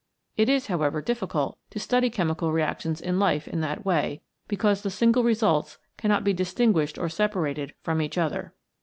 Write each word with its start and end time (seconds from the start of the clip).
It 0.35 0.49
is, 0.49 0.65
however, 0.65 0.99
difficult 0.99 1.59
to 1.69 1.77
study 1.77 2.09
chemical 2.09 2.51
reactions 2.51 3.01
in 3.01 3.19
life 3.19 3.47
in 3.47 3.61
that 3.61 3.85
way, 3.85 4.23
because 4.47 4.81
the 4.81 4.89
single 4.89 5.23
results 5.23 5.77
cannot 5.95 6.23
be 6.23 6.33
distinguished 6.33 6.97
or 6.97 7.07
separated 7.07 7.75
from 7.83 8.01
each 8.01 8.17
other. 8.17 8.55